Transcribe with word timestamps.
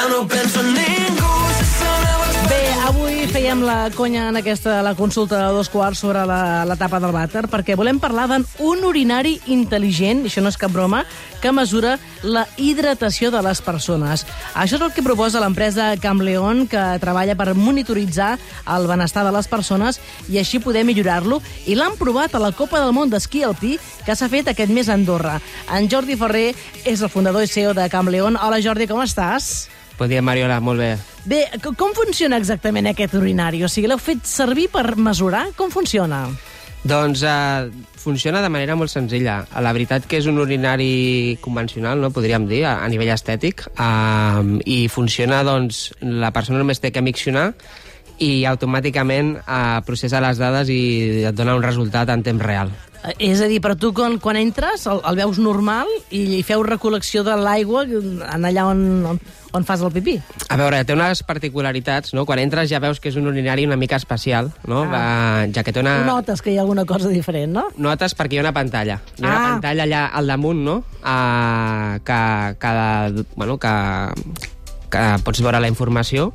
ja 0.00 0.08
no 0.08 0.26
penso 0.26 0.60
en 0.60 0.72
ningú. 0.74 1.30
Bé, 2.50 2.62
avui 2.88 3.26
fèiem 3.30 3.60
la 3.62 3.90
conya 3.94 4.28
en 4.30 4.36
aquesta 4.40 4.80
la 4.82 4.94
consulta 4.98 5.36
de 5.38 5.52
dos 5.54 5.68
quarts 5.70 5.98
sobre 6.00 6.24
la- 6.26 6.64
l'etapa 6.64 6.98
del 6.98 7.12
vàter, 7.12 7.46
perquè 7.48 7.76
volem 7.76 8.00
parlar 8.00 8.26
d'un 8.28 8.84
urinari 8.84 9.40
intel·ligent, 9.46 10.24
això 10.24 10.42
no 10.42 10.48
és 10.48 10.56
cap 10.56 10.72
broma, 10.72 11.04
que 11.40 11.52
mesura 11.52 11.98
la 12.22 12.46
hidratació 12.56 13.30
de 13.30 13.42
les 13.42 13.60
persones. 13.62 14.26
Això 14.54 14.76
és 14.76 14.80
el 14.80 14.92
que 14.92 15.02
proposa 15.02 15.38
l'empresa 15.40 15.96
Camleon, 16.00 16.66
que 16.66 16.98
treballa 17.00 17.36
per 17.36 17.54
monitoritzar 17.54 18.38
el 18.66 18.86
benestar 18.88 19.24
de 19.24 19.32
les 19.32 19.46
persones 19.48 20.00
i 20.28 20.38
així 20.38 20.58
poder 20.58 20.84
millorar-lo, 20.84 21.40
i 21.66 21.74
l'han 21.76 21.96
provat 21.98 22.34
a 22.34 22.38
la 22.40 22.52
Copa 22.52 22.80
del 22.80 22.92
Món 22.92 23.10
d'esquí 23.10 23.42
alpí 23.44 23.78
que 24.04 24.16
s'ha 24.16 24.28
fet 24.28 24.48
aquest 24.48 24.70
mes 24.72 24.88
a 24.88 24.94
Andorra. 24.94 25.40
En 25.72 25.88
Jordi 25.88 26.16
Ferrer 26.16 26.54
és 26.84 27.00
el 27.00 27.08
fundador 27.10 27.42
i 27.44 27.46
CEO 27.46 27.74
de 27.74 27.88
Camleon. 27.88 28.36
Hola 28.36 28.60
Jordi, 28.60 28.88
com 28.88 29.00
estàs? 29.02 29.68
Bon 30.00 30.08
dia, 30.08 30.22
Mariola, 30.24 30.62
molt 30.64 30.80
bé. 30.80 30.94
Bé, 31.28 31.42
com 31.76 31.90
funciona 31.92 32.38
exactament 32.40 32.86
aquest 32.88 33.12
urinari? 33.18 33.58
O 33.60 33.68
sigui, 33.68 33.90
l'heu 33.90 34.00
fet 34.00 34.24
servir 34.24 34.70
per 34.72 34.94
mesurar? 34.96 35.50
Com 35.58 35.68
funciona? 35.68 36.22
Doncs 36.88 37.20
eh, 37.28 37.68
funciona 38.00 38.40
de 38.40 38.48
manera 38.48 38.78
molt 38.80 38.88
senzilla. 38.88 39.42
La 39.60 39.74
veritat 39.76 40.08
que 40.08 40.16
és 40.16 40.28
un 40.30 40.40
urinari 40.40 41.36
convencional, 41.44 42.00
no 42.00 42.08
podríem 42.16 42.48
dir, 42.48 42.62
a, 42.64 42.78
a 42.80 42.88
nivell 42.88 43.12
estètic, 43.12 43.66
eh, 43.76 44.56
i 44.64 44.78
funciona, 44.88 45.42
doncs, 45.44 45.90
la 46.00 46.32
persona 46.32 46.64
només 46.64 46.80
té 46.80 46.94
que 46.96 47.04
miccionar 47.04 47.50
i 48.24 48.46
automàticament 48.48 49.34
eh, 49.42 49.80
processa 49.84 50.24
les 50.24 50.40
dades 50.40 50.72
i 50.72 50.80
et 51.28 51.36
dona 51.36 51.60
un 51.60 51.66
resultat 51.66 52.08
en 52.08 52.24
temps 52.24 52.48
real. 52.48 52.72
Eh, 53.00 53.14
És 53.30 53.40
a 53.40 53.46
dir, 53.48 53.60
però 53.64 53.72
tu 53.80 53.94
quan, 53.96 54.18
quan 54.20 54.36
entres 54.36 54.82
el, 54.90 54.98
el 55.08 55.16
veus 55.16 55.38
normal 55.40 55.88
i, 56.10 56.36
i 56.38 56.42
feu 56.44 56.60
recol·lecció 56.66 57.22
de 57.24 57.36
l'aigua 57.40 57.86
en 57.88 58.44
allà 58.44 58.66
on, 58.68 58.82
on, 59.08 59.20
on 59.56 59.64
fas 59.64 59.80
el 59.80 59.88
pipí. 59.94 60.18
A 60.52 60.58
veure, 60.60 60.82
té 60.84 60.92
unes 60.92 61.22
particularitats, 61.24 62.12
no? 62.12 62.26
Quan 62.28 62.42
entres 62.42 62.68
ja 62.68 62.78
veus 62.82 63.00
que 63.00 63.08
és 63.08 63.16
un 63.16 63.26
urinari 63.30 63.64
una 63.66 63.78
mica 63.80 63.96
especial, 63.96 64.52
no? 64.68 64.82
Ah. 64.84 65.46
Ja 65.54 65.64
que 65.64 65.72
té 65.72 65.80
una... 65.80 65.96
Tu 66.02 66.10
notes 66.10 66.42
que 66.44 66.52
hi 66.52 66.58
ha 66.58 66.64
alguna 66.66 66.84
cosa 66.84 67.08
diferent, 67.08 67.52
no? 67.56 67.64
notes 67.80 68.12
perquè 68.18 68.36
hi 68.36 68.42
ha 68.42 68.44
una 68.44 68.52
pantalla. 68.56 69.00
Hi 69.16 69.24
ha 69.24 69.26
una 69.28 69.36
Ah. 69.40 69.48
pantalla 69.54 69.88
allà 69.88 70.04
al 70.20 70.26
damunt, 70.34 70.60
no? 70.68 70.76
Uh, 71.00 71.98
que, 72.04 72.20
que, 72.60 73.24
bueno, 73.34 73.56
que, 73.58 73.74
que 74.92 75.04
pots 75.24 75.40
veure 75.40 75.60
la 75.64 75.68
informació 75.72 76.34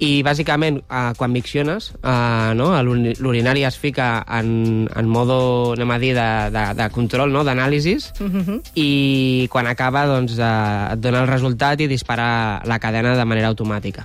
i 0.00 0.22
bàsicament 0.22 0.78
uh, 0.86 1.10
quan 1.18 1.32
micciones 1.34 1.88
uh, 2.04 2.52
no? 2.54 2.68
l'uri- 2.86 3.16
l'urinari 3.18 3.64
es 3.66 3.76
fica 3.78 4.24
en, 4.38 4.88
en 4.94 5.08
modo, 5.10 5.72
anem 5.74 5.90
a 5.90 5.98
dir, 5.98 6.12
de, 6.14 6.26
de, 6.54 6.64
de 6.78 6.86
control, 6.94 7.32
no? 7.34 7.42
d'anàlisis 7.44 8.12
Mhm. 8.20 8.60
i 8.78 9.48
quan 9.50 9.66
acaba 9.66 10.06
doncs, 10.06 10.36
uh, 10.38 10.92
et 10.94 11.00
dona 11.02 11.22
el 11.24 11.28
resultat 11.28 11.80
i 11.80 11.88
dispara 11.90 12.60
la 12.64 12.78
cadena 12.78 13.16
de 13.18 13.24
manera 13.24 13.48
automàtica. 13.50 14.04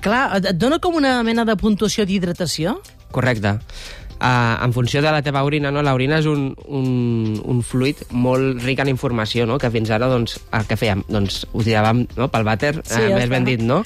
Clar, 0.00 0.36
et, 0.38 0.52
dona 0.54 0.78
com 0.78 0.94
una 0.94 1.22
mena 1.26 1.44
de 1.44 1.56
puntuació 1.58 2.06
d'hidratació? 2.06 2.76
Correcte. 3.10 3.56
Uh, 4.18 4.58
en 4.64 4.72
funció 4.74 4.98
de 5.02 5.10
la 5.14 5.22
teva 5.22 5.44
orina, 5.46 5.70
no? 5.70 5.82
l'orina 5.82 6.18
és 6.18 6.26
un, 6.26 6.48
un, 6.66 7.40
un 7.44 7.60
fluid 7.62 8.00
molt 8.10 8.62
ric 8.64 8.80
en 8.82 8.88
informació, 8.90 9.46
no? 9.46 9.58
que 9.58 9.70
fins 9.70 9.90
ara 9.94 10.08
doncs, 10.10 10.38
el 10.54 10.66
que 10.66 10.74
fèiem? 10.78 11.04
Doncs 11.10 11.44
ho 11.52 11.62
tiràvem 11.62 12.04
no? 12.16 12.26
pel 12.30 12.46
vàter, 12.46 12.72
Sí, 12.84 12.98
eh, 13.02 13.12
més 13.14 13.28
ben 13.30 13.46
dit, 13.46 13.62
no? 13.62 13.84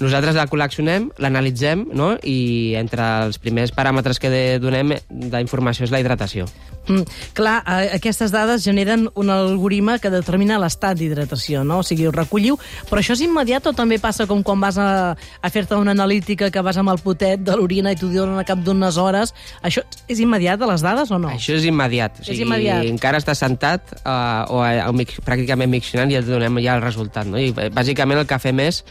Nosaltres 0.00 0.34
la 0.34 0.46
col·leccionem, 0.48 1.10
l'analitzem, 1.20 1.84
no? 1.92 2.14
i 2.24 2.74
entre 2.80 3.04
els 3.26 3.36
primers 3.38 3.72
paràmetres 3.76 4.18
que 4.18 4.30
de- 4.32 4.58
donem 4.58 4.94
d'informació 5.10 5.84
és 5.84 5.92
la 5.92 6.00
hidratació. 6.00 6.46
Mm, 6.88 7.02
clar, 7.36 7.58
eh, 7.68 7.90
aquestes 7.98 8.32
dades 8.32 8.64
generen 8.64 9.10
un 9.14 9.28
algoritme 9.30 9.98
que 10.00 10.08
determina 10.10 10.56
l'estat 10.58 10.96
d'hidratació, 10.96 11.60
no? 11.62 11.80
O 11.80 11.84
sigui, 11.84 12.06
ho 12.08 12.12
recolliu, 12.14 12.56
però 12.88 13.02
això 13.02 13.12
és 13.12 13.20
immediat 13.26 13.66
o 13.68 13.74
també 13.76 13.98
passa 14.00 14.26
com 14.26 14.40
quan 14.42 14.58
vas 14.64 14.78
a, 14.80 15.12
a 15.12 15.50
fer-te 15.52 15.76
una 15.76 15.92
analítica 15.92 16.48
que 16.50 16.62
vas 16.64 16.80
amb 16.80 16.88
el 16.94 16.98
potet 17.04 17.44
de 17.44 17.54
l'orina 17.60 17.92
i 17.92 18.00
t'ho 18.00 18.08
diuen 18.08 18.32
a 18.40 18.46
cap 18.48 18.64
d'unes 18.64 18.96
hores? 18.96 19.34
Això 19.62 19.84
és 20.08 20.18
immediat 20.24 20.58
de 20.58 20.66
les 20.72 20.80
dades 20.80 21.12
o 21.12 21.20
no? 21.20 21.28
Això 21.28 21.54
és 21.60 21.68
immediat. 21.68 22.16
O 22.18 22.24
És 22.24 22.32
sigui, 22.32 22.48
immediat. 22.48 22.88
Encara 22.88 23.20
estàs 23.20 23.38
sentat 23.44 23.92
uh, 24.00 24.48
o, 24.48 24.64
o 24.64 24.92
mic, 24.96 25.18
pràcticament 25.28 25.70
miccionant 25.70 26.10
i 26.10 26.16
et 26.16 26.26
donem 26.26 26.58
ja 26.64 26.80
el 26.80 26.82
resultat. 26.88 27.28
No? 27.28 27.36
I 27.38 27.52
bàsicament 27.52 28.24
el 28.24 28.26
que 28.26 28.40
fem 28.40 28.64
és 28.64 28.82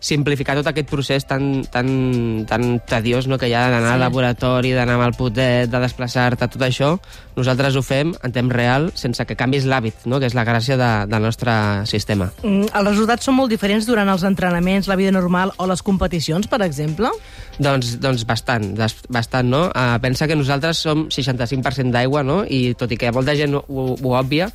simplificar 0.00 0.56
tot 0.58 0.66
aquest 0.70 0.88
procés 0.90 1.24
tan, 1.26 1.64
tan, 1.72 2.44
tan 2.48 2.78
tediós 2.86 3.26
no? 3.26 3.38
que 3.38 3.48
hi 3.48 3.54
ha 3.54 3.66
d'anar 3.70 3.86
Sí. 3.86 3.94
al 3.94 4.00
laboratori, 4.00 4.72
d'anar 4.72 4.94
amb 4.98 5.06
el 5.08 5.14
potet, 5.18 5.70
de 5.70 5.80
desplaçar-te, 5.80 6.48
tot 6.48 6.62
això, 6.62 6.98
nosaltres 7.36 7.76
ho 7.76 7.82
fem 7.82 8.14
en 8.22 8.32
temps 8.32 8.52
real 8.52 8.90
sense 8.94 9.24
que 9.26 9.36
canvis 9.36 9.66
l'hàbit, 9.66 10.06
no? 10.06 10.20
que 10.20 10.26
és 10.26 10.34
la 10.34 10.44
gràcia 10.44 10.76
de, 10.76 10.90
del 11.10 11.22
nostre 11.22 11.52
sistema. 11.86 12.30
Mm, 12.42 12.70
els 12.72 12.88
resultats 12.90 13.24
són 13.26 13.36
molt 13.38 13.50
diferents 13.52 13.86
durant 13.86 14.08
els 14.08 14.24
entrenaments, 14.26 14.88
la 14.88 14.96
vida 14.96 15.12
normal 15.12 15.52
o 15.56 15.66
les 15.66 15.82
competicions, 15.82 16.46
per 16.48 16.62
exemple? 16.66 17.10
Doncs, 17.58 17.96
doncs 18.00 18.26
bastant, 18.28 18.74
bastant, 19.08 19.48
no? 19.48 19.66
Uh, 19.70 19.96
pensa 20.02 20.26
que 20.28 20.36
nosaltres 20.36 20.76
som 20.82 21.06
65% 21.08 21.90
d'aigua, 21.94 22.22
no? 22.26 22.42
I 22.44 22.74
tot 22.74 22.92
i 22.92 22.98
que 23.00 23.12
molta 23.12 23.34
gent 23.36 23.54
ho, 23.56 23.62
ho 23.68 24.16
òbvia, 24.18 24.50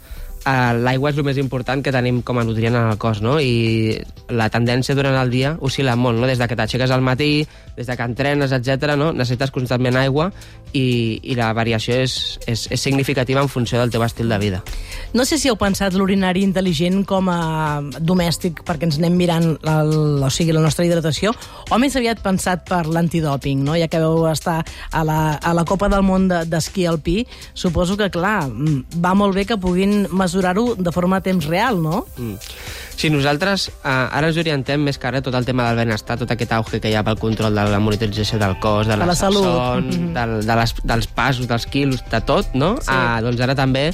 uh, 0.46 0.72
l'aigua 0.78 1.12
és 1.12 1.18
el 1.19 1.25
més 1.28 1.38
important 1.41 1.84
que 1.84 1.94
tenim 1.94 2.22
com 2.25 2.40
a 2.41 2.46
nutrient 2.47 2.75
en 2.78 2.90
el 2.91 2.97
cos, 3.02 3.22
no? 3.22 3.38
I 3.40 3.97
la 4.31 4.50
tendència 4.53 4.96
durant 4.96 5.18
el 5.19 5.29
dia 5.34 5.56
oscil·la 5.59 5.96
molt, 6.00 6.19
no? 6.22 6.29
Des 6.29 6.40
de 6.40 6.47
que 6.47 6.56
t'aixeques 6.59 6.91
al 6.91 7.03
matí, 7.03 7.46
des 7.78 7.88
de 7.88 7.97
que 7.97 8.07
entrenes, 8.07 8.52
etc, 8.56 8.96
no? 9.00 9.12
Necessites 9.13 9.52
constantment 9.52 9.97
aigua 10.00 10.29
i, 10.74 11.19
i 11.24 11.35
la 11.35 11.52
variació 11.53 11.97
és, 12.00 12.40
és, 12.47 12.68
és 12.72 12.79
significativa 12.81 13.41
en 13.44 13.50
funció 13.52 13.79
del 13.81 13.91
teu 13.91 14.03
estil 14.06 14.29
de 14.31 14.38
vida. 14.40 14.62
No 15.13 15.25
sé 15.28 15.38
si 15.38 15.50
heu 15.52 15.57
pensat 15.59 15.96
l'urinari 15.97 16.46
intel·ligent 16.47 17.03
com 17.08 17.28
a 17.31 17.81
domèstic 18.00 18.63
perquè 18.68 18.88
ens 18.88 19.00
anem 19.02 19.18
mirant 19.19 19.50
el, 19.68 19.91
o 20.23 20.29
sigui, 20.31 20.56
la 20.56 20.63
nostra 20.63 20.85
hidratació, 20.88 21.34
o 21.69 21.79
més 21.81 21.96
aviat 22.00 22.22
pensat 22.23 22.63
per 22.69 22.85
l'antidòping, 22.88 23.66
no? 23.68 23.75
ja 23.79 23.90
que 23.91 24.00
vau 24.00 24.25
estar 24.31 24.62
a 24.63 25.03
la, 25.08 25.19
a 25.35 25.53
la 25.58 25.66
Copa 25.68 25.90
del 25.91 26.06
Món 26.08 26.29
de- 26.31 26.44
d'esquí 26.47 26.85
alpí, 26.88 27.25
suposo 27.53 27.97
que, 28.00 28.09
clar, 28.13 28.47
mm, 28.47 29.02
va 29.03 29.13
molt 29.18 29.35
bé 29.35 29.46
que 29.46 29.59
puguin 29.59 30.06
mesurar-ho 30.31 30.75
de 30.78 30.92
forma 30.92 31.18
a 31.18 31.22
temps 31.22 31.46
real, 31.46 31.81
no? 31.84 32.06
Mm. 32.18 32.36
Sí, 32.96 33.09
nosaltres 33.09 33.69
eh, 33.69 33.90
ara 33.90 34.30
ens 34.30 34.38
orientem 34.38 34.80
més 34.84 34.97
que 35.02 35.08
ara 35.09 35.22
tot 35.25 35.34
el 35.36 35.46
tema 35.47 35.66
del 35.68 35.80
benestar, 35.84 36.18
tot 36.22 36.31
aquest 36.31 36.52
auge 36.53 36.80
que 36.80 36.92
hi 36.92 36.96
ha 36.96 37.03
pel 37.03 37.18
control 37.19 37.56
de 37.58 37.64
la 37.74 37.80
monitorització 37.81 38.38
del 38.40 38.58
cos, 38.62 38.88
de, 38.88 38.96
De 38.96 39.06
la 39.09 39.16
salut. 39.16 39.44
sessons, 39.44 39.97
Mhm. 39.97 40.14
del, 40.14 40.36
de 40.46 40.56
les, 40.62 40.75
dels 40.84 41.08
passos, 41.08 41.47
dels 41.47 41.66
quilos, 41.66 42.03
de 42.12 42.22
tot, 42.22 42.53
no? 42.53 42.75
Sí. 42.78 42.88
Ah, 42.94 43.20
doncs 43.22 43.41
ara 43.41 43.56
també 43.56 43.91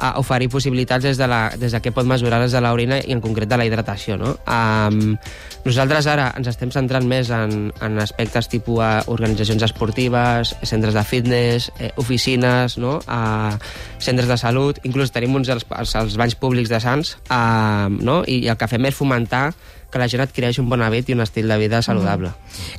a 0.00 0.14
oferir 0.18 0.48
possibilitats 0.50 1.04
des 1.04 1.20
de, 1.20 1.28
la, 1.28 1.50
des 1.60 1.74
de 1.76 1.80
què 1.84 1.92
pot 1.94 2.08
mesurar 2.08 2.40
des 2.42 2.54
de 2.56 2.62
l'orina 2.64 2.98
i 3.04 3.14
en 3.14 3.20
concret 3.20 3.48
de 3.50 3.58
la 3.60 3.66
hidratació. 3.68 4.16
No? 4.20 4.32
Um, 4.48 5.16
nosaltres 5.66 6.08
ara 6.08 6.30
ens 6.38 6.48
estem 6.48 6.72
centrant 6.72 7.06
més 7.08 7.30
en, 7.34 7.68
en 7.84 8.00
aspectes 8.00 8.48
tipus 8.48 8.80
a 8.84 8.90
organitzacions 9.12 9.64
esportives, 9.68 10.54
centres 10.64 10.96
de 10.96 11.04
fitness, 11.04 11.70
eh, 11.78 11.92
oficines, 12.00 12.78
no? 12.80 12.98
a 13.06 13.58
centres 14.00 14.30
de 14.30 14.38
salut, 14.40 14.80
inclús 14.88 15.12
tenim 15.12 15.36
uns 15.36 15.52
als, 15.52 15.68
als, 15.68 15.94
als 16.00 16.16
banys 16.16 16.38
públics 16.40 16.72
de 16.72 16.80
Sants, 16.80 17.18
uh, 17.28 17.92
no? 17.92 18.22
I, 18.24 18.40
i 18.46 18.48
el 18.48 18.56
que 18.56 18.70
fem 18.70 18.88
és 18.88 18.96
fomentar 18.96 19.50
que 19.90 19.98
la 20.00 20.08
gent 20.10 20.22
adquireixi 20.24 20.62
un 20.62 20.68
bon 20.70 20.82
hàbit 20.84 21.10
i 21.10 21.16
un 21.16 21.22
estil 21.24 21.48
de 21.50 21.58
vida 21.60 21.82
saludable. 21.82 22.30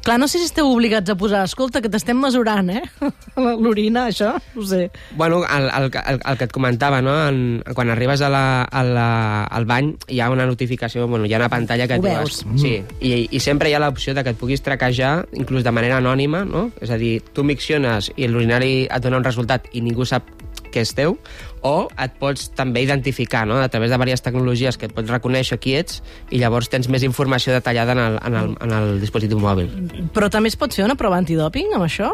Clar, 0.05 0.17
no 0.21 0.27
sé 0.31 0.39
si 0.39 0.47
esteu 0.49 0.69
obligats 0.71 1.11
a 1.11 1.15
posar, 1.19 1.43
escolta, 1.47 1.81
que 1.83 1.91
t'estem 1.91 2.17
mesurant, 2.19 2.69
eh? 2.71 2.81
L'orina, 3.37 4.07
això, 4.09 4.33
no 4.55 4.63
ho 4.63 4.67
sé. 4.67 4.89
Bueno, 5.19 5.41
el, 5.45 5.69
el, 5.69 5.89
el, 6.01 6.21
el 6.25 6.39
que 6.39 6.47
et 6.49 6.55
comentava, 6.55 7.01
no? 7.03 7.15
En, 7.27 7.61
quan 7.75 7.91
arribes 7.93 8.23
a 8.25 8.29
la, 8.31 8.43
a 8.63 8.83
la, 8.87 9.07
al 9.45 9.67
bany 9.69 9.93
hi 10.09 10.21
ha 10.21 10.29
una 10.33 10.47
notificació, 10.49 11.07
bueno, 11.07 11.25
hi 11.25 11.33
ha 11.35 11.41
una 11.41 11.51
pantalla 11.51 11.87
que 11.87 11.99
Ho 11.99 12.03
et 12.03 12.07
diu... 12.07 12.17
veus. 12.21 12.41
Sí, 12.61 12.75
i, 12.99 13.13
i 13.31 13.43
sempre 13.43 13.69
hi 13.69 13.75
ha 13.77 13.83
l'opció 13.83 14.15
de 14.17 14.23
que 14.23 14.33
et 14.35 14.39
puguis 14.39 14.63
traquejar, 14.65 15.27
inclús 15.37 15.63
de 15.67 15.75
manera 15.75 15.99
anònima, 16.01 16.45
no? 16.47 16.69
És 16.81 16.91
a 16.91 16.99
dir, 17.01 17.19
tu 17.35 17.43
micciones 17.47 18.11
i 18.15 18.29
l'urinari 18.31 18.85
et 18.87 19.03
dona 19.03 19.19
un 19.21 19.27
resultat 19.27 19.67
i 19.73 19.83
ningú 19.85 20.07
sap 20.07 20.27
que 20.71 20.81
és 20.81 20.93
teu, 20.97 21.17
o 21.61 21.73
et 22.01 22.15
pots 22.17 22.47
també 22.57 22.81
identificar, 22.81 23.43
no? 23.45 23.59
a 23.61 23.67
través 23.69 23.91
de 23.91 23.97
diverses 23.99 24.23
tecnologies 24.25 24.77
que 24.81 24.87
et 24.89 24.95
pots 24.95 25.11
reconèixer 25.11 25.59
qui 25.61 25.75
ets 25.77 25.99
i 26.31 26.39
llavors 26.41 26.69
tens 26.71 26.87
més 26.89 27.03
informació 27.05 27.53
detallada 27.53 27.91
en 27.93 27.99
el, 28.07 28.17
en 28.25 28.39
el, 28.39 28.55
en 28.65 28.71
el 28.79 28.95
dispositiu 29.03 29.37
mòbil. 29.43 29.69
Però 30.15 30.31
també 30.33 30.49
es 30.49 30.57
pot 30.57 30.73
fer 30.73 30.87
una 30.87 30.95
prova 30.97 31.19
antidòping 31.21 31.75
amb 31.77 31.85
això? 31.85 32.09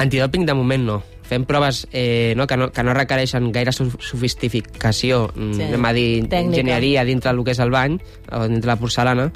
Antidòping 0.00 0.46
de 0.48 0.54
moment 0.56 0.86
no. 0.88 1.02
Fem 1.26 1.42
proves 1.42 1.88
eh, 1.90 2.34
no, 2.38 2.46
que, 2.46 2.54
no, 2.56 2.68
que 2.70 2.82
no 2.86 2.92
requereixen 2.94 3.48
gaire 3.50 3.72
so- 3.74 3.88
sofisticació, 3.98 5.24
Sí, 5.34 5.48
sí, 5.58 5.62
anem 5.66 5.84
a 5.84 5.92
dir 5.92 6.08
tècnica. 6.22 6.38
enginyeria 6.60 7.04
dintre 7.04 7.32
del 7.32 7.42
que 7.44 7.50
és 7.50 7.58
el 7.58 7.72
bany, 7.74 7.98
o 8.30 8.44
dintre 8.46 8.70
la 8.70 8.76
porcelana, 8.78 9.32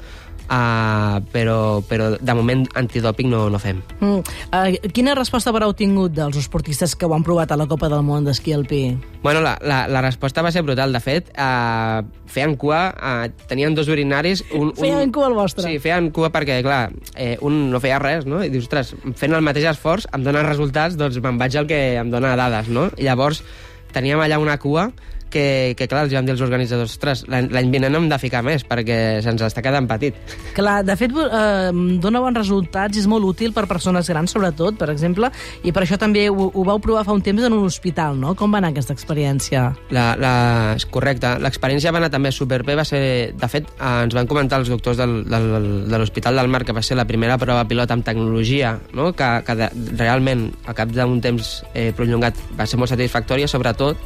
uh, 0.51 1.21
però, 1.31 1.81
però 1.87 2.11
de 2.19 2.35
moment 2.35 2.65
antidòping 2.77 3.31
no, 3.31 3.45
no 3.51 3.59
fem. 3.61 3.81
Mm. 3.99 4.21
Uh, 4.51 4.91
quina 4.93 5.15
resposta 5.17 5.51
haureu 5.53 5.73
tingut 5.77 6.13
dels 6.15 6.37
esportistes 6.41 6.95
que 6.95 7.07
ho 7.07 7.15
han 7.15 7.25
provat 7.25 7.51
a 7.51 7.59
la 7.59 7.67
Copa 7.71 7.89
del 7.91 8.03
Món 8.05 8.27
d'esquí 8.27 8.53
alpí? 8.55 8.81
Bueno, 9.23 9.41
la, 9.45 9.55
la, 9.61 9.83
la 9.91 10.01
resposta 10.03 10.43
va 10.43 10.51
ser 10.51 10.65
brutal. 10.67 10.93
De 10.93 11.01
fet, 11.03 11.31
uh, 11.37 12.01
feien 12.31 12.57
cua, 12.59 12.81
uh, 12.91 13.47
tenien 13.49 13.75
dos 13.77 13.89
urinaris... 13.91 14.43
Un, 14.51 14.71
un... 14.71 14.77
Feien 14.79 15.13
cua 15.13 15.29
el 15.31 15.37
vostre? 15.37 15.65
Sí, 15.67 15.79
feien 15.83 16.11
cua 16.15 16.31
perquè, 16.33 16.59
clar, 16.65 16.83
eh, 17.15 17.37
un 17.45 17.63
no 17.71 17.81
feia 17.83 18.01
res, 18.01 18.27
no? 18.29 18.43
I 18.43 18.51
dius, 18.53 18.67
ostres, 18.67 18.95
fent 19.19 19.37
el 19.37 19.45
mateix 19.45 19.69
esforç, 19.71 20.09
em 20.15 20.25
dona 20.27 20.43
resultats, 20.47 20.97
doncs 20.99 21.21
me'n 21.23 21.39
vaig 21.41 21.57
al 21.57 21.69
que 21.69 21.81
em 22.01 22.11
dona 22.13 22.35
dades, 22.39 22.71
no? 22.73 22.89
I 22.97 23.07
llavors 23.07 23.43
teníem 23.91 24.21
allà 24.23 24.39
una 24.39 24.57
cua 24.59 24.89
que, 25.31 25.73
que 25.77 25.87
clar, 25.89 26.05
els 26.05 26.13
vam 26.15 26.27
dir 26.27 26.35
als 26.35 26.43
organitzadors, 26.45 26.95
ostres, 26.95 27.23
l'any 27.31 27.49
l'any 27.53 27.71
vinent 27.73 27.97
hem 27.97 28.07
de 28.11 28.19
ficar 28.21 28.43
més, 28.45 28.65
perquè 28.67 29.21
se'ns 29.23 29.43
està 29.47 29.63
quedant 29.63 29.87
petit. 29.89 30.17
Clar, 30.57 30.81
de 30.87 30.95
fet, 30.99 31.15
eh, 31.15 31.71
dona 32.03 32.21
bons 32.23 32.37
resultats 32.37 32.97
i 32.97 33.03
és 33.03 33.09
molt 33.09 33.25
útil 33.27 33.55
per 33.55 33.65
persones 33.69 34.09
grans, 34.11 34.33
sobretot, 34.33 34.77
per 34.79 34.91
exemple, 34.93 35.31
i 35.63 35.73
per 35.73 35.85
això 35.85 35.97
també 36.01 36.27
ho, 36.29 36.49
ho 36.51 36.65
vau 36.67 36.81
provar 36.83 37.05
fa 37.07 37.15
un 37.15 37.23
temps 37.25 37.43
en 37.47 37.55
un 37.55 37.65
hospital, 37.67 38.19
no? 38.19 38.35
Com 38.37 38.53
va 38.53 38.61
anar 38.61 38.71
aquesta 38.75 38.95
experiència? 38.97 39.63
La, 39.95 40.11
la, 40.19 40.33
és 40.75 40.85
correcte. 40.91 41.33
L'experiència 41.41 41.93
va 41.93 42.01
anar 42.01 42.11
també 42.13 42.33
superbé. 42.35 42.75
Va 42.77 42.85
ser, 42.87 43.01
de 43.37 43.51
fet, 43.51 43.69
eh, 43.77 43.93
ens 44.05 44.17
van 44.17 44.29
comentar 44.29 44.61
els 44.61 44.71
doctors 44.71 44.99
del, 44.99 45.21
del, 45.29 45.47
de 45.89 46.01
l'Hospital 46.01 46.41
del 46.41 46.51
Mar 46.51 46.63
que 46.67 46.75
va 46.75 46.83
ser 46.85 46.99
la 46.99 47.07
primera 47.09 47.37
prova 47.41 47.65
pilot 47.69 47.95
amb 47.95 48.05
tecnologia, 48.05 48.75
no? 48.97 49.11
que, 49.17 49.31
que 49.47 49.57
de, 49.57 49.71
realment, 49.99 50.49
al 50.67 50.77
cap 50.77 50.91
d'un 50.93 51.19
temps 51.23 51.53
eh, 51.73 51.91
prolongat, 51.95 52.37
va 52.57 52.67
ser 52.67 52.79
molt 52.81 52.91
satisfactòria, 52.91 53.49
sobretot 53.51 53.99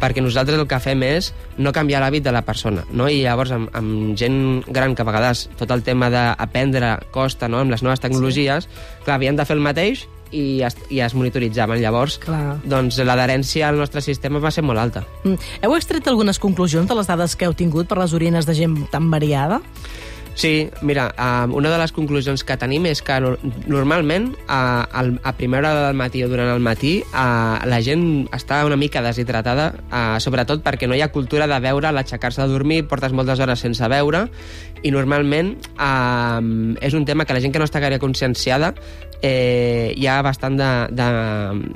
perquè 0.00 0.22
nosaltres 0.22 0.58
el 0.58 0.68
que 0.70 0.80
fem 0.82 1.02
és 1.06 1.32
no 1.58 1.72
canviar 1.74 2.02
l'hàbit 2.02 2.26
de 2.26 2.34
la 2.34 2.44
persona, 2.46 2.84
no? 2.90 3.08
I 3.10 3.22
llavors 3.24 3.52
amb, 3.54 3.72
amb 3.76 4.14
gent 4.18 4.62
gran 4.66 4.94
que 4.94 5.02
a 5.02 5.08
vegades 5.08 5.48
tot 5.58 5.72
el 5.74 5.82
tema 5.86 6.10
d'aprendre 6.12 6.96
costa, 7.14 7.48
no?, 7.48 7.62
amb 7.64 7.74
les 7.74 7.82
noves 7.82 8.00
tecnologies, 8.04 8.68
sí. 8.68 9.02
clar, 9.04 9.18
havien 9.18 9.36
de 9.36 9.48
fer 9.48 9.58
el 9.58 9.64
mateix 9.64 10.06
i 10.30 10.60
es, 10.64 10.76
i 10.92 11.00
es 11.00 11.14
monitoritzaven. 11.16 11.80
Llavors, 11.80 12.18
Clar. 12.22 12.58
doncs 12.68 12.98
l'adherència 13.00 13.68
al 13.68 13.78
nostre 13.80 14.02
sistema 14.04 14.42
va 14.42 14.52
ser 14.54 14.64
molt 14.66 14.80
alta. 14.80 15.04
Mm. 15.24 15.38
Heu 15.64 15.76
extret 15.76 16.08
algunes 16.10 16.40
conclusions 16.42 16.88
de 16.88 16.98
les 16.98 17.08
dades 17.08 17.36
que 17.36 17.48
heu 17.48 17.56
tingut 17.56 17.88
per 17.88 18.00
les 18.00 18.14
orines 18.16 18.48
de 18.48 18.56
gent 18.58 18.82
tan 18.92 19.10
variada? 19.10 19.62
Sí, 20.38 20.70
mira, 20.82 21.12
uh, 21.18 21.52
una 21.52 21.68
de 21.68 21.78
les 21.80 21.90
conclusions 21.90 22.44
que 22.46 22.54
tenim 22.54 22.84
és 22.86 23.00
que 23.02 23.16
no, 23.18 23.32
normalment 23.66 24.28
al, 24.46 25.16
a 25.26 25.32
primera 25.34 25.72
hora 25.72 25.88
del 25.88 25.96
matí 25.98 26.22
o 26.22 26.28
durant 26.30 26.52
el 26.52 26.62
matí 26.62 26.92
la 27.10 27.80
gent 27.82 28.04
està 28.30 28.60
una 28.62 28.78
mica 28.78 29.02
deshidratada, 29.02 29.72
sobretot 30.22 30.62
perquè 30.62 30.86
no 30.86 30.94
hi 30.94 31.02
ha 31.02 31.10
cultura 31.10 31.50
de 31.50 31.58
beure 31.58 31.90
a 31.90 31.92
l'aixecar-se 31.96 32.44
de 32.44 32.54
dormir, 32.54 32.84
portes 32.86 33.10
moltes 33.10 33.42
hores 33.42 33.66
sense 33.66 33.90
beure 33.90 34.28
i 34.86 34.94
normalment 34.94 35.56
és 36.86 36.94
un 36.94 37.02
tema 37.02 37.26
que 37.26 37.34
la 37.34 37.42
gent 37.42 37.50
que 37.50 37.58
no 37.58 37.66
està 37.66 37.82
gaire 37.82 37.98
conscienciada 37.98 38.76
eh, 39.22 39.94
hi 39.96 40.06
ha 40.06 40.20
bastant 40.22 40.58
de, 40.58 40.70
de, 40.94 41.08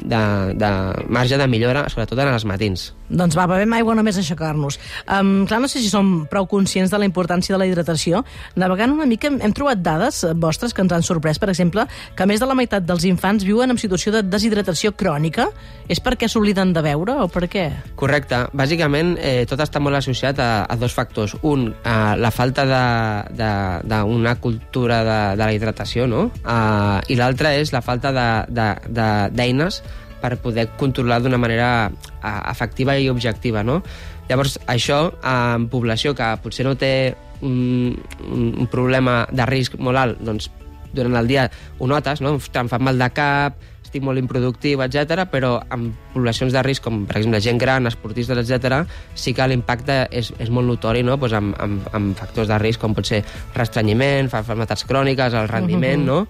de, 0.02 0.22
de 0.58 0.72
marge 1.12 1.38
de 1.38 1.46
millora, 1.48 1.88
sobretot 1.92 2.18
en 2.22 2.32
els 2.32 2.46
matins. 2.48 2.92
Doncs 3.12 3.36
va, 3.36 3.44
bevem 3.50 3.72
aigua 3.76 3.94
només 3.96 4.16
a 4.16 4.22
aixecar-nos. 4.22 4.78
Um, 5.04 5.44
clar, 5.48 5.60
no 5.60 5.68
sé 5.68 5.82
si 5.82 5.90
som 5.92 6.24
prou 6.30 6.46
conscients 6.48 6.90
de 6.92 6.98
la 7.00 7.04
importància 7.08 7.52
de 7.52 7.60
la 7.60 7.66
hidratació. 7.68 8.22
Navegant 8.56 8.94
una 8.94 9.06
mica 9.08 9.28
hem, 9.28 9.36
hem 9.44 9.52
trobat 9.52 9.82
dades 9.84 10.22
eh, 10.24 10.32
vostres 10.32 10.72
que 10.72 10.80
ens 10.84 10.94
han 10.96 11.04
sorprès, 11.04 11.38
per 11.42 11.50
exemple, 11.52 11.84
que 12.16 12.26
més 12.28 12.40
de 12.40 12.48
la 12.48 12.56
meitat 12.56 12.86
dels 12.88 13.04
infants 13.08 13.44
viuen 13.44 13.70
en 13.74 13.78
situació 13.80 14.14
de 14.16 14.22
deshidratació 14.24 14.94
crònica. 14.96 15.50
És 15.92 16.00
perquè 16.00 16.28
s'obliden 16.30 16.72
de 16.72 16.80
beure 16.84 17.18
o 17.20 17.28
per 17.28 17.44
què? 17.52 17.66
Correcte. 18.00 18.46
Bàsicament, 18.56 19.16
eh, 19.20 19.44
tot 19.50 19.60
està 19.60 19.82
molt 19.82 19.96
associat 20.00 20.40
a, 20.40 20.64
a 20.64 20.76
dos 20.80 20.94
factors. 20.96 21.36
Un, 21.44 21.68
a 21.84 22.16
la 22.16 22.32
falta 22.32 22.64
d'una 22.64 24.34
cultura 24.40 25.02
de, 25.04 25.20
de 25.36 25.44
la 25.44 25.52
hidratació, 25.52 26.08
no? 26.08 26.30
Uh, 26.46 27.02
I 27.12 27.20
l'altre 27.20 27.31
és 27.58 27.72
la 27.72 27.82
falta 27.84 28.12
d'eines 28.12 28.48
de, 28.54 28.68
de, 28.94 29.08
d'eines 29.36 29.82
per 30.22 30.36
poder 30.38 30.68
controlar 30.78 31.18
d'una 31.22 31.40
manera 31.40 31.90
uh, 31.90 32.50
efectiva 32.50 32.94
i 32.98 33.08
objectiva, 33.10 33.64
no? 33.66 33.80
Llavors, 34.28 34.58
això, 34.70 35.10
en 35.26 35.66
població 35.68 36.14
que 36.14 36.28
potser 36.42 36.64
no 36.68 36.76
té 36.78 37.14
un, 37.42 37.96
un, 38.30 38.68
problema 38.70 39.24
de 39.32 39.46
risc 39.50 39.74
molt 39.82 39.98
alt, 39.98 40.22
doncs 40.22 40.48
durant 40.94 41.18
el 41.18 41.26
dia 41.26 41.48
ho 41.78 41.88
notes, 41.90 42.22
no? 42.22 42.36
Em 42.38 42.70
fa 42.70 42.78
mal 42.78 43.00
de 43.00 43.10
cap, 43.16 43.58
estic 43.92 44.04
molt 44.06 44.16
improductiu, 44.16 44.80
etc. 44.80 45.26
però 45.28 45.58
en 45.74 45.90
poblacions 46.14 46.54
de 46.54 46.62
risc, 46.64 46.82
com 46.84 47.02
per 47.04 47.18
exemple 47.18 47.42
gent 47.44 47.58
gran, 47.60 47.86
esportistes, 47.90 48.38
etc., 48.40 48.86
sí 49.14 49.34
que 49.36 49.46
l'impacte 49.48 50.06
és, 50.10 50.32
és 50.40 50.48
molt 50.48 50.66
notori 50.66 51.02
no? 51.04 51.18
pues 51.20 51.34
amb, 51.36 51.52
amb, 51.60 51.90
amb 51.92 52.16
factors 52.16 52.48
de 52.48 52.58
risc 52.62 52.80
com 52.80 52.96
pot 52.96 53.04
ser 53.04 53.20
restrenyiment, 53.54 54.30
malalties 54.32 54.86
cròniques, 54.88 55.36
el 55.36 55.50
rendiment, 55.52 56.06
no? 56.08 56.22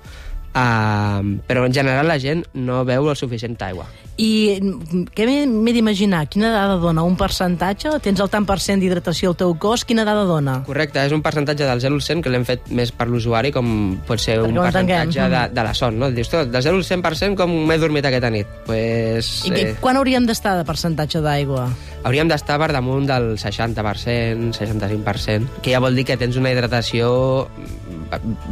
Uh, 0.53 1.41
però 1.49 1.65
en 1.65 1.73
general 1.73 2.09
la 2.09 2.19
gent 2.21 2.45
no 2.53 2.83
beu 2.85 3.09
el 3.09 3.17
suficient 3.17 3.57
aigua. 3.65 3.87
I 4.21 4.59
mm, 4.61 5.07
què 5.17 5.25
m'he 5.49 5.73
d'imaginar? 5.73 6.27
Quina 6.29 6.51
dada 6.53 6.77
dona? 6.81 7.05
Un 7.09 7.17
percentatge? 7.17 7.95
Tens 8.05 8.21
el 8.21 8.29
tant 8.33 8.45
per 8.49 8.59
cent 8.61 8.83
d'hidratació 8.83 9.33
al 9.33 9.39
teu 9.41 9.55
cos? 9.57 9.87
Quina 9.89 10.05
dada 10.05 10.27
dona? 10.29 10.59
Correcte, 10.67 11.01
és 11.01 11.15
un 11.17 11.23
percentatge 11.25 11.65
del 11.65 11.81
0 11.81 11.97
al 11.97 12.05
100 12.05 12.25
que 12.25 12.33
l'hem 12.35 12.45
fet 12.49 12.69
més 12.69 12.93
per 12.93 13.09
l'usuari, 13.09 13.53
com 13.55 13.97
pot 14.07 14.21
ser 14.21 14.39
un 14.43 14.53
Perquè 14.53 14.61
ho 14.61 14.67
percentatge 14.69 15.31
de, 15.33 15.47
de 15.57 15.65
la 15.69 15.73
son. 15.79 15.97
No? 16.03 16.11
Dius, 16.13 16.29
tot, 16.33 16.53
del 16.53 16.67
0 16.69 16.83
al 16.83 16.85
100% 16.91 17.41
com 17.41 17.57
m'he 17.71 17.81
dormit 17.81 18.11
aquesta 18.11 18.33
nit. 18.35 18.53
Pues, 18.69 19.33
I 19.49 19.57
eh, 19.57 19.73
quan 19.81 19.97
hauríem 19.97 20.29
d'estar 20.29 20.59
de 20.61 20.69
percentatge 20.69 21.25
d'aigua? 21.25 21.71
hauríem 22.03 22.31
d'estar 22.31 22.59
per 22.59 22.73
damunt 22.75 23.07
del 23.07 23.33
60%, 23.39 24.53
65%, 24.57 25.63
que 25.63 25.75
ja 25.75 25.81
vol 25.83 25.97
dir 25.97 26.05
que 26.09 26.19
tens 26.19 26.39
una 26.41 26.51
hidratació 26.53 27.13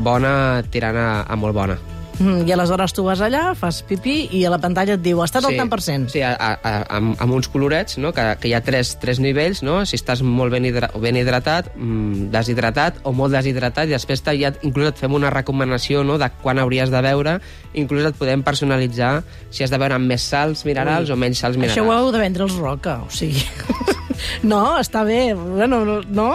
bona 0.05 0.63
tirant 0.71 0.97
a, 0.97 1.09
a 1.29 1.37
molt 1.37 1.55
bona. 1.57 1.79
Mm, 2.21 2.43
I 2.45 2.53
aleshores 2.53 2.93
tu 2.93 3.01
vas 3.07 3.21
allà, 3.25 3.55
fas 3.57 3.79
pipí 3.89 4.27
i 4.37 4.43
a 4.45 4.51
la 4.53 4.59
pantalla 4.61 4.99
et 4.99 5.01
diu 5.01 5.23
estàs 5.25 5.47
al 5.49 5.55
tant 5.57 5.71
per 5.73 5.79
cent. 5.81 6.03
Sí, 6.13 6.21
a, 6.21 6.35
a, 6.37 6.51
a, 6.61 6.73
amb, 6.99 7.15
amb 7.17 7.33
uns 7.33 7.49
colorets, 7.49 7.97
no? 7.97 8.11
que, 8.13 8.27
que 8.43 8.51
hi 8.51 8.53
ha 8.53 8.61
tres, 8.61 8.91
tres 9.01 9.23
nivells, 9.25 9.63
no? 9.65 9.79
si 9.89 9.97
estàs 9.97 10.21
molt 10.21 10.53
ben, 10.53 10.67
hidra, 10.69 10.91
ben 11.01 11.17
hidratat, 11.17 11.71
mm, 11.79 12.27
deshidratat 12.35 13.01
o 13.09 13.15
molt 13.17 13.33
deshidratat, 13.33 13.89
i 13.89 13.97
després 13.97 14.21
ja, 14.37 14.53
inclús 14.69 14.91
et 14.93 15.01
fem 15.01 15.17
una 15.17 15.31
recomanació 15.33 16.05
no? 16.05 16.19
de 16.21 16.29
quan 16.43 16.61
hauries 16.61 16.93
de 16.93 17.01
beure, 17.09 17.39
inclús 17.73 18.05
et 18.11 18.19
podem 18.21 18.45
personalitzar 18.45 19.23
si 19.49 19.65
has 19.65 19.73
de 19.73 19.81
beure 19.81 19.97
amb 19.97 20.05
més 20.13 20.21
salts 20.21 20.67
minerals 20.69 21.09
Ui. 21.09 21.17
o 21.17 21.17
menys 21.25 21.41
salts 21.41 21.57
minerals. 21.57 21.79
Això 21.79 21.89
ho 21.89 21.95
heu 21.97 22.13
de 22.13 22.21
vendre 22.21 22.45
els 22.45 22.59
Roca, 22.61 22.99
o 23.01 23.09
sigui... 23.09 23.47
no, 24.53 24.77
està 24.77 25.07
bé. 25.09 25.33
Bueno, 25.33 25.87
no- 25.89 26.03
no? 26.05 26.35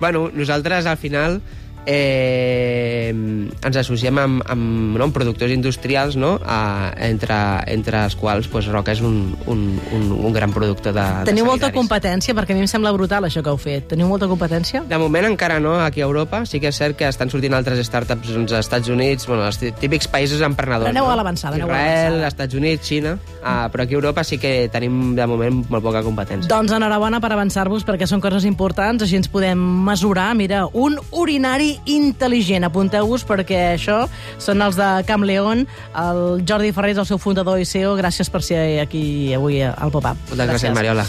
Bueno, 0.00 0.28
nosaltres 0.34 0.84
al 0.84 1.00
final 1.00 1.40
eh, 1.86 3.10
ens 3.12 3.76
associem 3.80 4.18
amb, 4.20 4.42
amb, 4.48 4.96
no, 4.98 5.04
amb 5.06 5.14
productors 5.14 5.52
industrials, 5.54 6.16
no? 6.16 6.36
a, 6.44 6.92
entre, 7.08 7.36
entre 7.72 8.02
els 8.04 8.16
quals 8.18 8.48
pues, 8.52 8.68
Roca 8.72 8.92
és 8.94 9.00
un, 9.04 9.34
un, 9.46 9.62
un, 9.96 10.08
un 10.12 10.32
gran 10.34 10.52
productor 10.54 10.94
de, 10.96 11.06
Teniu 11.28 11.44
de 11.44 11.50
molta 11.50 11.68
sanitaris. 11.68 11.78
competència, 11.78 12.34
perquè 12.36 12.54
a 12.54 12.58
mi 12.58 12.64
em 12.66 12.70
sembla 12.70 12.92
brutal 12.96 13.26
això 13.28 13.42
que 13.44 13.52
heu 13.52 13.60
fet. 13.60 13.88
Teniu 13.92 14.08
molta 14.10 14.28
competència? 14.30 14.82
De 14.88 14.98
moment 15.00 15.28
encara 15.30 15.58
no, 15.62 15.76
aquí 15.80 16.02
a 16.02 16.08
Europa. 16.08 16.44
Sí 16.48 16.60
que 16.62 16.70
és 16.72 16.78
cert 16.78 16.96
que 16.98 17.08
estan 17.08 17.30
sortint 17.32 17.54
altres 17.56 17.80
startups 17.86 18.32
doncs, 18.34 18.52
als 18.52 18.66
Estats 18.68 18.88
Units, 18.92 19.26
bueno, 19.28 19.46
els 19.48 19.58
tí- 19.60 19.72
típics 19.78 20.08
països 20.08 20.42
emprenedors. 20.44 20.90
Aneu 20.90 21.06
no? 21.06 21.12
a 21.12 21.16
l'avançada, 21.18 21.56
a 21.56 21.58
Israel, 21.64 22.18
l'avançada. 22.18 22.28
Estats 22.28 22.54
Units, 22.58 22.86
Xina, 22.88 23.16
uh, 23.42 23.68
però 23.72 23.84
aquí 23.84 23.94
a 23.94 24.00
Europa 24.00 24.24
sí 24.24 24.38
que 24.38 24.68
tenim 24.72 25.14
de 25.16 25.26
moment 25.26 25.62
molt 25.70 25.84
poca 25.84 26.02
competència. 26.06 26.48
Doncs 26.50 26.74
enhorabona 26.74 27.20
per 27.20 27.32
avançar-vos, 27.34 27.86
perquè 27.88 28.08
són 28.10 28.22
coses 28.24 28.46
importants, 28.48 29.04
així 29.04 29.18
ens 29.20 29.30
podem 29.30 29.60
mesurar. 29.86 30.30
Mira, 30.38 30.64
un 30.72 30.98
urinari 31.12 31.76
intel·ligent. 31.86 32.66
Apunteu-vos 32.68 33.26
perquè 33.28 33.62
això 33.76 34.04
són 34.38 34.62
els 34.64 34.78
de 34.78 34.88
Camp 35.08 35.26
León, 35.28 35.66
el 35.98 36.42
Jordi 36.48 36.72
Ferrer 36.72 36.96
és 36.96 37.02
el 37.04 37.08
seu 37.08 37.20
fundador 37.22 37.60
i 37.60 37.66
CEO. 37.68 37.96
Gràcies 37.98 38.30
per 38.32 38.42
ser 38.42 38.80
aquí 38.82 39.34
avui 39.36 39.62
al 39.62 39.92
Pop-Up. 39.94 40.16
Moltes 40.32 40.54
gràcies, 40.54 40.74
Mariola. 40.74 41.06